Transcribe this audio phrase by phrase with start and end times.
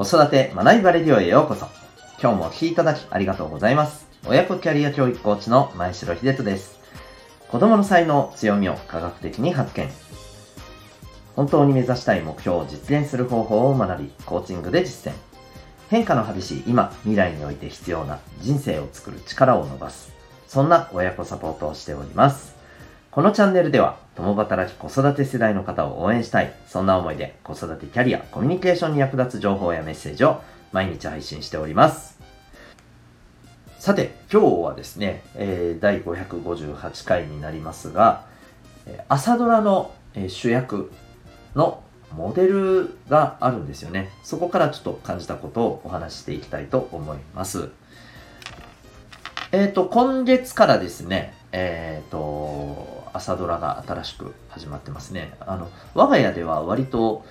[0.00, 1.66] 子育て学びバレディオへようこそ。
[2.22, 4.08] 今日もお聴きいただきありがとうございます。
[4.26, 6.80] 親子キャリア教育コーチの前城秀人です。
[7.48, 9.90] 子供の才能、強みを科学的に発見。
[11.36, 15.16] 本当に目指したい目標を実現する方法を学び、コーチングで実践。
[15.90, 20.14] 変化の激しい今、未来において必要な人生を作る力を伸ばす。
[20.48, 22.59] そんな親子サポートをしております。
[23.10, 30.40] このチャンネルでは、共働き子育て世代の方を応援したい、そんな思いで子育てキャリア、コミュニケーションに役立つ情報やメッセージを
[30.70, 32.20] 毎日配信しております。
[33.80, 38.26] さて、今日はですね、えー、第558回になりますが、
[39.08, 39.92] 朝ドラの
[40.28, 40.92] 主役
[41.56, 41.82] の
[42.14, 44.10] モデルがあるんですよね。
[44.22, 47.70] そこからちょっと感じたことをお話ししていきたいと思います。
[49.52, 55.32] えっ、ー、と、今月からですね、えっ、ー、と、朝ドラが新しく始まってますね。
[55.40, 57.24] あの、我が家では割と、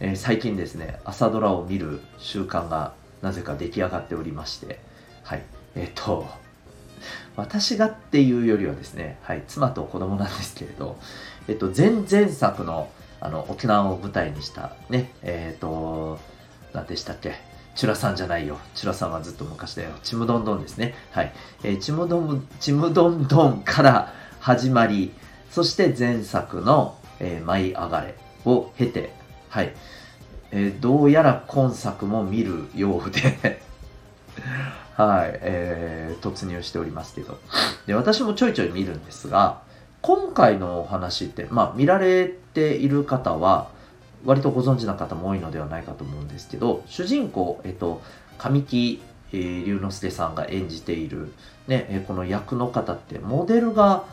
[0.00, 4.80] えー、最近ですね、朝ドラを見る習慣がなぜか出来上がっておりまして、
[5.22, 5.42] はい。
[5.76, 6.26] えっ、と、
[7.36, 10.98] 私がっていうよりはですね、はい、妻と子供なんですけれど、
[11.46, 12.90] えっ、と、前々作の、
[13.20, 16.18] あの、沖縄を舞台にしたね、えっ、と、
[16.72, 17.34] 何でしたっけ、
[17.80, 18.58] チュラさんじゃないよ。
[18.74, 19.92] チュラさんはずっと昔だよ。
[20.02, 20.94] ちむどんどんですね。
[21.12, 21.32] はい。
[21.62, 25.14] えー、ちむどん、ちむどんどんから始まり、
[25.50, 29.14] そして前作の、えー、舞い上がれを経て、
[29.48, 29.72] はい。
[30.50, 33.38] えー、どうやら今作も見るようで
[34.98, 37.38] はい、えー、突入しておりますけど。
[37.86, 39.62] で、私もちょいちょい見るんですが、
[40.02, 43.68] 今回のお話って、まあ、見られている方は、
[44.24, 48.02] 割とご存知な方も多いのではないかと思うんですけど、主人公、えっと、
[48.38, 51.32] 神木、えー、龍之介さんが演じている、
[51.68, 54.04] ね、え、この役の方ってモデルが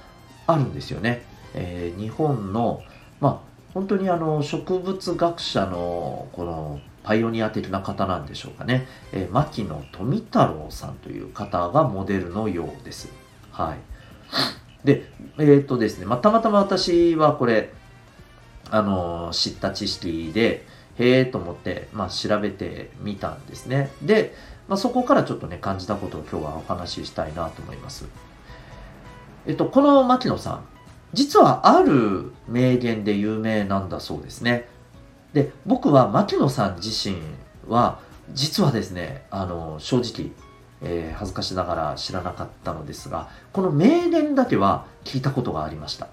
[0.45, 1.23] あるんですよね。
[1.53, 2.81] えー、日本の、
[3.19, 3.39] まあ、
[3.73, 13.09] 本当にあの植物学者のこのパイオニア的な方なんでしょうかね、えー、牧野富太郎さんという方がモデルのようです。
[13.51, 13.77] はい。
[14.85, 17.73] で、えー、っとですね、まあ、たまたま私はこれ、
[18.69, 20.65] あの、知った知識で、
[20.97, 23.91] へえと思って、まあ、調べてみたんですね。
[24.01, 24.33] で、
[24.67, 28.05] まあ、そこからちょっとね、感じたことを今日はお話ししたいなと思います。
[29.45, 30.65] えっと、この牧野さん、
[31.13, 34.67] 実はある名言で有名なんだそうですね。
[35.33, 37.17] で、僕は牧野さん自身
[37.67, 37.99] は、
[38.33, 40.31] 実はですね、あの、正直、
[40.81, 46.09] えー、恥ずかしながら知らなかったのですが、この名言だけは聞いたことがありました。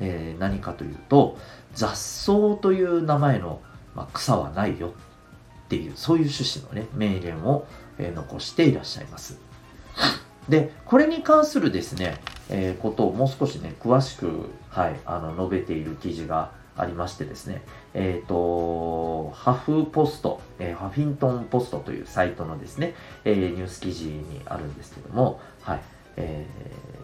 [0.00, 1.38] えー、何かというと、
[1.74, 3.60] 雑草という名前の、
[3.94, 7.66] まあ、草はないよっていう、そういう趣旨のね、名言を、
[7.98, 9.38] えー、残していらっしゃいます。
[10.48, 12.16] で、これに関するですね、
[12.48, 17.62] えー、ことをもう少しね、詳しく、はい、あの、述べている記事がありましてですね、
[17.94, 25.80] えっ、ー、と、ハフポスト、えー、ハフィントンポストというサイトのですね、えー、ニュース記事にあるんですけども、はい、
[26.16, 26.46] え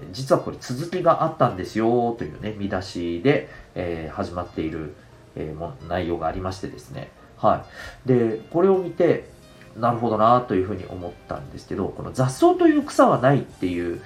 [0.04, 4.94] ー、実はこれ続きがあったんですよというね、見出しで、えー、始まっている、
[5.36, 7.64] え、も内容がありましてですね、は
[8.04, 8.08] い。
[8.08, 9.30] で、これを見て、
[9.76, 14.02] なるほどなというふうに思ったんですけど、この雑草という草はないっていう、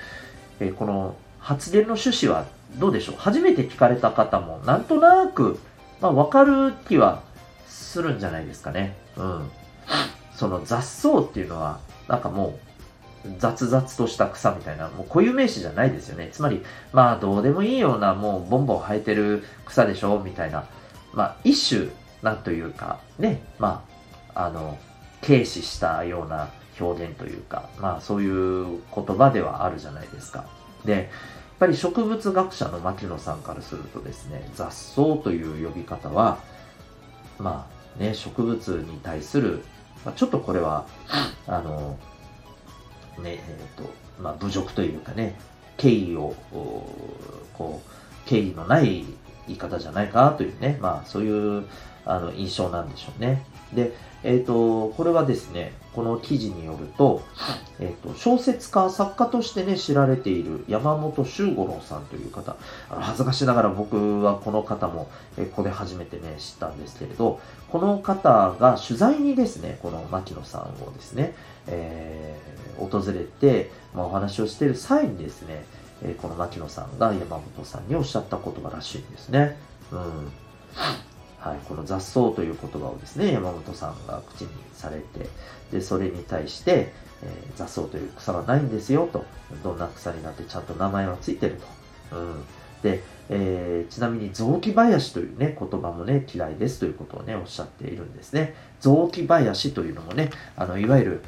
[0.60, 2.46] え、この発言の趣旨は
[2.78, 3.16] どうでしょう？
[3.18, 5.58] 初めて聞かれた方もなんとなく、
[6.00, 7.22] まあ、分かる気は
[7.66, 8.96] するんじゃないですかね。
[9.16, 9.50] うん。
[10.34, 11.78] その雑草っていうのは、
[12.08, 12.58] なんかもう、
[13.38, 16.30] 雑々とした草みたいな、もう固有名詞じゃないですよね。
[16.32, 20.64] つまり、まあどうでもいいような、もうボンボン生えてる草でしょみたいな。
[21.12, 21.90] まあ一種、
[22.22, 23.84] なんというか、ね、ま
[24.34, 24.78] あ、あの、
[25.24, 26.48] 軽視したような
[26.78, 30.44] 表現というか、まあそういう言葉ではあるじゃないですか。
[30.84, 31.04] で、やっ
[31.58, 36.38] ぱり植物学者の牧野さんからするとですね、雑草という呼び方は、
[37.38, 37.66] ま
[37.98, 39.64] あね、植物に対する、
[40.04, 40.86] まあ、ちょっとこれは、
[41.46, 41.98] あの、
[43.22, 43.90] ね、えっ、ー、と、
[44.20, 45.38] まあ侮辱というかね、
[45.76, 46.34] 敬意を、
[47.54, 49.04] こう、敬意のない
[49.46, 51.66] 言い方じゃないかというね、まあそういう
[52.04, 53.44] あの印象なんでしょうね。
[53.72, 53.92] で、
[54.26, 57.22] えっ、ー、と、これはですね、この記事によると、
[57.78, 62.56] えっ、ー、と、小説家、作家としてね、知られている山本周五郎さんという方、
[62.88, 65.08] 恥ずかしながら僕はこの方も、
[65.38, 67.38] え、ここで初めてね、知ったんですけれど、
[67.70, 71.36] この方が取材にですね、この牧野さんをですね、
[71.68, 75.64] えー、訪れて、まあ、お話をしている際にですね、
[76.02, 79.56] え、この牧野さんが山本さんにおっしゃった言葉らしいんですね。
[79.92, 80.00] うん。
[81.46, 85.28] はい、この雑草という言葉をですね、山本さんが口にされて、
[85.70, 89.24] で、それに対して、えー、雑草という草はないんですよと、
[89.62, 91.60] どんな草になってちゃんと名前はついてる
[92.10, 92.16] と。
[92.16, 92.44] うん。
[92.82, 98.54] で、えー、ちなみに雑木林というね、言葉もね、嫌いですということをね、おっしゃっているんですね。
[98.80, 101.22] 雑木林というのもね、あの、いわゆる、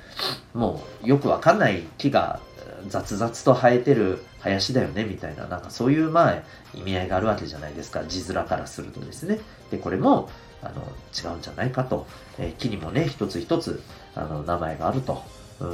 [0.52, 2.40] もうよくわかんない木が
[2.88, 6.42] 雑々と生えてる林だよね、みたいな、なんかそういう、まあ、
[6.74, 9.38] 意味合いがあるわけじゃないですか、字面からするとですね。
[9.70, 10.30] で、これも、
[10.62, 10.82] あの、
[11.16, 12.06] 違うんじゃないかと。
[12.38, 13.82] えー、木にもね、一つ一つ、
[14.14, 15.22] あの、名前があると。
[15.60, 15.66] う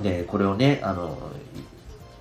[0.00, 0.02] ん。
[0.02, 1.18] で、これをね、あの、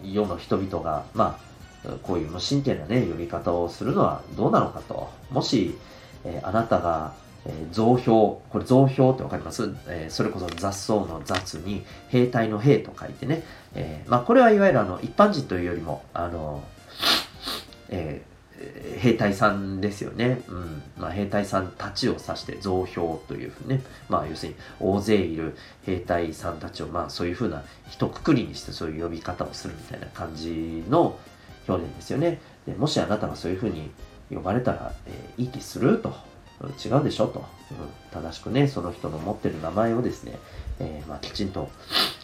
[0.04, 1.40] 世の人々が、ま
[1.86, 5.10] あ、こういう無神経なね、呼び方をするのはどうなのかと。
[5.32, 5.78] もし、
[6.26, 7.14] えー、あなたが、
[7.46, 13.44] えー、増票、これ増票ってわかります、えー、それこそ雑草の雑に兵隊の兵と書いてね、
[13.76, 16.64] えー、まあこれはいわゆるあの一般人というよりも、あの、
[17.90, 18.22] え、
[18.98, 20.42] 兵隊さんですよね。
[20.48, 20.84] うん。
[20.98, 23.82] まあ、兵隊さんたちを指して増票というふうにね。
[24.10, 25.56] まあ、要するに大勢いる
[25.86, 31.18] 兵隊さんたちを、まあ、そういうふうな一括りにしてそういう呼び方をするみたいな感じの
[31.68, 32.42] 表現ですよね。
[32.66, 33.92] でもしあなたがそういうふうに
[34.30, 36.14] 呼ばれたら、えー、いい気すると。
[36.62, 38.22] 違うでしょと、うん。
[38.24, 40.38] 正しくね、その人の持ってる名前をですね、
[40.80, 41.70] えー、まあ、きちんと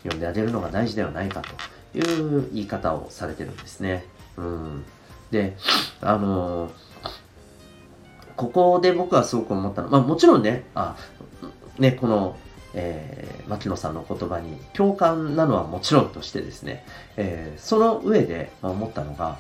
[0.04, 4.06] 呼んであげるのが大事ではないかという言い方をされてるんですね。
[4.38, 4.86] うん。
[5.32, 5.56] で、
[6.02, 6.72] あのー、
[8.36, 10.98] ここで僕はすごく思ったのは、まあもちろんね、あ、
[11.80, 12.38] ね、この、
[12.74, 16.86] えー、牧野さんの言葉に共感なのはもちろんとしてですね、
[17.16, 19.38] えー、その上で思ったのが、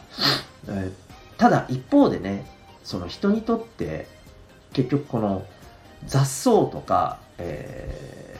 [0.69, 0.89] え、
[1.38, 2.45] ただ一方でね、
[2.83, 4.07] その人にとって
[4.75, 5.45] 結局この
[6.06, 8.38] 雑草とか、え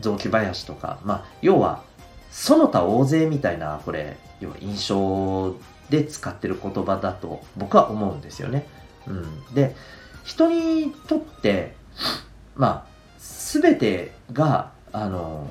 [0.00, 1.84] ー、雑木林とか、まあ、要は
[2.30, 5.54] その他大勢みたいな、これ、要は印象
[5.90, 8.66] で使ってる言葉だと僕は思うんですよね。
[9.06, 9.76] うん、で、
[10.24, 11.74] 人にとって、
[12.56, 12.86] まあ、
[13.18, 15.50] すべてが、あの、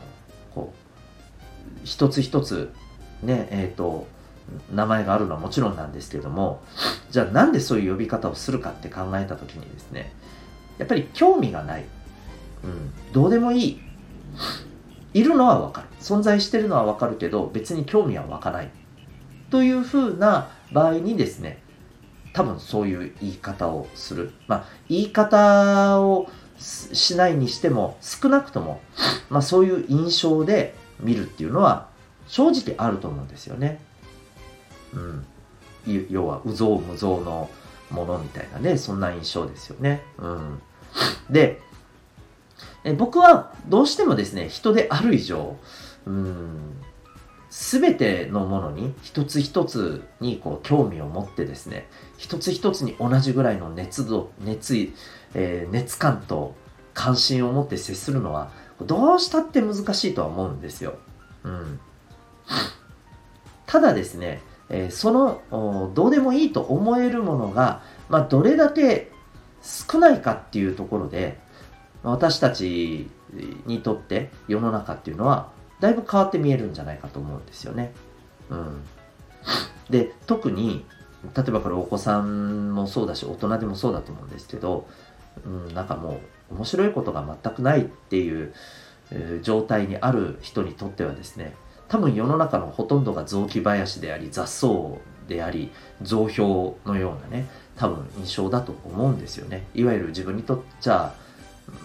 [0.55, 2.73] こう、一つ一つ、
[3.21, 4.07] ね、えっ、ー、と、
[4.71, 6.61] 名前があるのはもちろんなんですけども、
[7.09, 10.13] じゃあなんでそういう呼び方をするかって考えた時にですね、
[10.77, 11.85] やっぱり興味がない。
[12.63, 13.81] うん、どうでもいい。
[15.13, 15.87] いるのはわかる。
[15.99, 18.69] 存在してるのはわかるけど、別に興味は湧かない。
[19.49, 21.61] というふうな場合にですね、
[22.33, 24.31] 多分そういう言い方をする。
[24.47, 26.29] まあ、言い方を
[26.59, 28.81] しないにしても、少なくとも、
[29.29, 31.87] まあそういう印象で見るっていうのは
[32.27, 33.79] 正直あると思うんですよね。
[35.85, 36.07] うん。
[36.09, 37.49] 要は、うぞうむぞうの
[37.91, 40.03] ものみたいなね、そんな印象ですよね。
[40.17, 40.61] うん。
[41.29, 41.61] で、
[42.83, 45.57] え僕はどうしてもですね、人である以上、
[46.05, 46.77] うん、
[47.49, 54.93] すべてのものに一つ一つにこう興味を持ってですね、一つ一つに同じぐらいの熱度、熱意、
[55.33, 56.55] えー、熱感と
[56.93, 58.51] 関心を持って接するのは、
[58.81, 60.95] どうしたって難しいとは思うんですよ。
[61.43, 61.79] うん。
[63.65, 69.11] ただですね、え、その、どうでもいいと思えるものが、まあ、どれだけ
[69.61, 71.39] 少ないかっていうところで、
[72.03, 73.09] 私たち
[73.65, 75.49] にとって世の中っていうのは
[75.79, 77.93] だいぶ変わって見えるんじゃないかと思うんですよね。
[78.49, 78.81] うん。
[79.89, 80.85] で、特に、
[81.35, 84.87] 例えばこれお子さんもそうだし、大人でもそうだと思うんですけど、
[85.45, 86.19] うん、なんかも
[86.51, 88.53] う面白いことが全くないっていう、
[89.41, 91.55] 状態にある人にとってはですね、
[91.87, 94.67] 多分世の中のほとんどが雑木林であり、雑草
[95.27, 99.65] であり、雑氷のようなね、多分印象だと思うんですよね。
[99.73, 101.13] いわゆる自分にとっちゃ、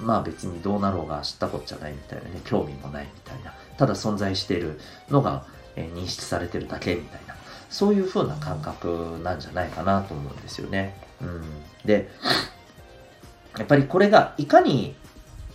[0.03, 3.53] まあ別にどうなろうが知ったこっちゃないみたいなね、興味もないみたいな。
[3.77, 4.79] ただ存在している
[5.11, 5.45] のが、
[5.77, 7.35] え、認識されてるだけみたいな、
[7.71, 10.97] そういう風な感覚なんじゃないかなと思うんですよね。
[11.21, 11.43] うん。
[11.85, 12.11] で、
[13.57, 14.95] やっぱりこれがいかに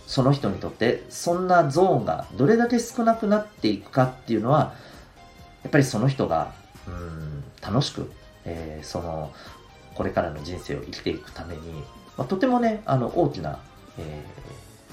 [0.08, 4.72] その人にとってそんなゾーンがどれだけ少なくなっていくかっていうのは、
[5.62, 6.54] やっぱりその人が、
[6.86, 8.10] うん、楽しく、
[8.46, 9.30] えー、その、
[9.94, 11.84] これからの人生を生きていくために、
[12.16, 13.60] まあ、とてもね、あの、大きな、
[13.98, 14.24] え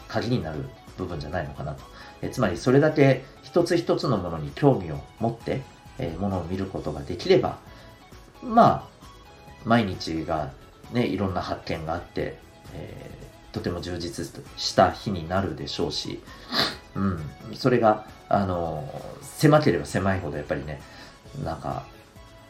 [0.05, 0.65] ー、鍵になる
[0.97, 1.83] 部分じゃないのかなと。
[2.21, 5.61] えつまりそれだけ一つ一つのものに興味を持って、
[5.97, 7.59] えー、ものを見ることができれば、
[8.43, 9.07] まあ、
[9.63, 10.51] 毎日が
[10.91, 12.37] ね、いろんな発見があって、
[12.73, 13.24] えー、
[13.55, 16.19] とても充実した日になるでしょうし、
[16.93, 17.19] うん、
[17.53, 18.83] それが、あの、
[19.21, 20.81] 狭ければ狭いほどやっぱりね、
[21.41, 21.85] なんか、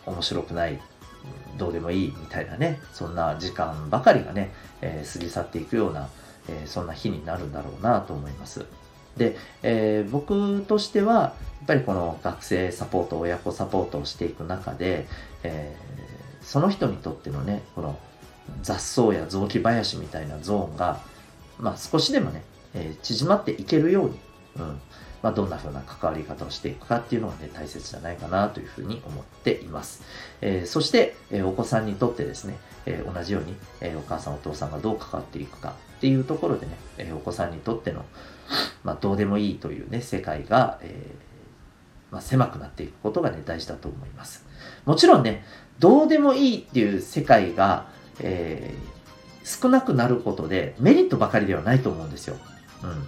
[0.07, 0.81] 面白くない、
[1.57, 6.09] どうでもいいみたいなね、そんな時間ばかりがね、えー、過ぎ去っていくような、
[6.49, 8.65] えー、そんな日になるんだろうなと思います。
[9.15, 15.05] で、えー、僕としては、やっぱりこの学生サポート、親子サポートをしていく中で、
[15.43, 17.99] えー、その人にとってのね、この
[18.61, 20.99] 雑草や雑木林みたいなゾーンが、
[21.59, 24.19] まあ少しでもね、えー、縮まっていけるように、
[24.57, 24.81] うん。
[25.25, 30.03] まあ、どんな風な関わり方をしていくかっていうのがね、大切じゃないかなというふうに思っています。
[30.41, 38.05] えー、そして、えー、お子さんにとってですね、えー、同じように、えお母さんお父さんがどう関わっていくかっていうところでね、えお子さんにとっての、
[38.83, 41.11] まあ、どうでもいいというね、世界が、え
[42.11, 44.45] まあ、狭くなっていくことがね、大事だと思います。
[44.85, 45.43] もちろんね、
[45.79, 47.87] どうでもいいっていう世界が、
[48.19, 52.37] えー、少なくなることでメリットばかりではないと思うんですよ。
[52.83, 53.07] うん。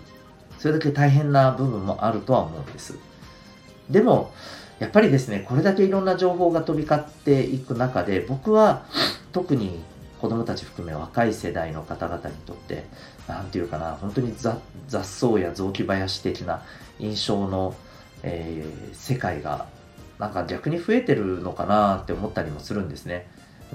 [0.60, 2.98] それだけ大変な部分もあるとは思うんです。
[3.90, 4.34] でも、
[4.80, 8.86] やっぱりですね、これだけいろんな情報が飛び交っていく中で、僕は
[9.32, 9.84] 特に
[10.22, 12.86] 子供たち含め若い世代の方々にとって、
[13.28, 16.64] なんていうかな、本当に雑草や雑木林的な
[17.00, 17.76] 印象の、
[18.24, 19.68] えー、世界が
[20.20, 23.28] なんか逆に増えてるのかなって思ったりもするんですね。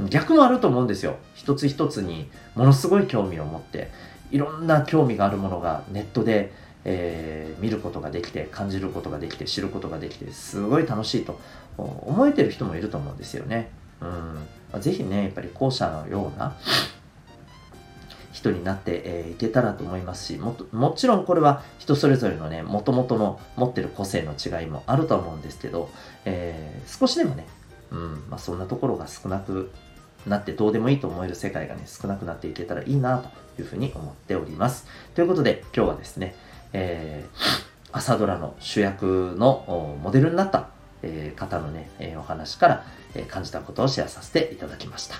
[0.08, 1.16] 逆もあると思うんですよ。
[1.34, 3.90] 一つ一つにものすごい興味を持って、
[4.30, 6.52] いろんな興味があるものがネットで、
[6.84, 11.38] えー、見ることができて、感じることができて、知ることができて、すごい楽しいと
[11.76, 13.70] 思えてる人もいると思うんですよね。
[14.00, 14.80] うん。
[14.80, 16.56] ぜひね、やっぱり後者のような、
[18.32, 25.90] 人になって、えー、いけたらと思いますしも、もちろんこれは人それぞれのね、もともとの持ってる個性の違いもあると思うんですけど、
[26.24, 27.46] えー、少しでもね、
[27.92, 29.70] うん、まあ、そんなところが少なく
[30.26, 33.28] なってどうでもいいと思える世界がね、少なくなっていけたらいいなと
[33.60, 34.86] いうふうに思っております。
[35.14, 36.34] ということで、今日はですね、
[36.72, 40.70] えー、 朝ドラの主役のモデルになった、
[41.02, 42.84] えー、方のね、えー、お話から、
[43.14, 45.16] え感じたことをシェアさせていただきました。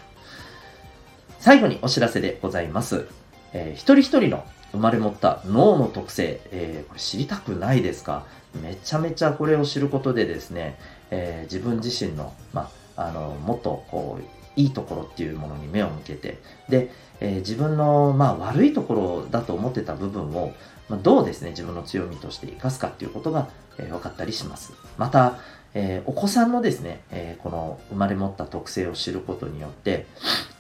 [1.41, 3.07] 最後にお知らせでございます。
[3.53, 8.25] えー、一人一人の生まれ持った脳の特性、えー、これ知りたくないですか？
[8.63, 10.79] めちゃめちゃこれを知ることでですね、
[11.11, 14.25] えー、自分自身の、まあ、の、もっとこう、
[14.57, 16.39] いいところっていうものに目を向けて、
[16.69, 20.53] で、えー、自分の、まあ、悪いところだと思ってた部分を、
[20.91, 23.49] まあ、どうですね、自分の強みとして活かすかっていうことが、
[23.79, 24.75] えー、分かったりします。
[24.99, 25.39] また、
[25.73, 30.07] えー、お子さんのですね、えこの生まれ持った特性を知ることによって、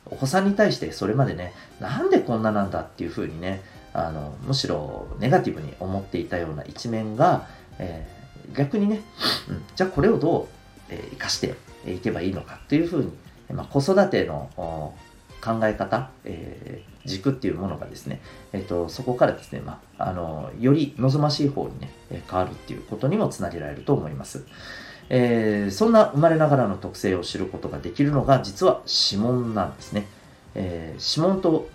[0.06, 3.60] お子さんに対してそれまでね、なんでこんななんだっていうふうにね、
[3.92, 7.46] あの、むしろネガティブに思っていたような一面が、
[7.78, 9.00] えー、逆にね、
[9.48, 10.46] うん、じゃあこれをどう、
[10.88, 11.54] えー、生かして
[11.90, 13.12] いけばいいのかっていうふうに、
[13.52, 14.50] まあ、子育ての
[15.42, 18.20] 考え方、えー、軸っていうものがですね、
[18.52, 21.90] えーと、そこからですね、まあ、あのより望ましい方にね、
[22.30, 24.44] 変わるっていうことにもつなげられると思います。
[25.08, 30.06] えー、そんな生まれながらの特性を知ることができるのが実は指紋なんですね。
[30.54, 31.68] えー、指紋と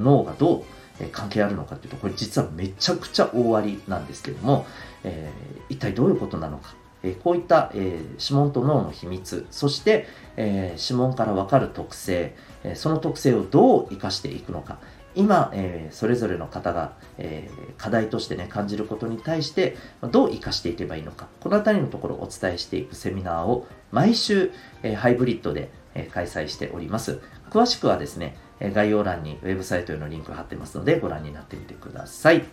[0.00, 0.64] 脳がどう
[1.12, 4.66] 関係あるのかというと、これ実はめちゃくちゃ大ありなんですけども、
[5.04, 6.74] えー、一体どういうことなのか。
[7.02, 12.34] えこういった、え指紋と脳の秘密、そして、え指紋からわかる特性、
[12.64, 14.78] えその特性をどう生かしていくのか。
[15.14, 17.48] 今、え、それぞれの方が、え、
[17.78, 19.76] 課題としてね、感じることに対して、
[20.10, 24.50] どう活かしていけばいいのか、このあたりのところをお伝えしていくセミナーを毎週、
[24.82, 27.20] え、ハイブリッドで、え開催しております。
[27.50, 32.44] 詳しくはですね、え概要欄にウェブサイトへのリンク貼ってますので、ご覧になってみてください。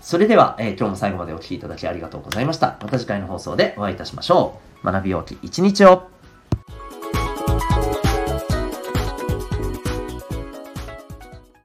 [0.00, 2.78] それでは、え今日も最後までお聴きいただきありがとうございました。
[2.82, 4.86] また次回の放送でお会いいたしましょう。
[4.86, 6.08] 学びようき一日を